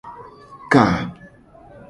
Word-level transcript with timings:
Ka. 0.73 0.83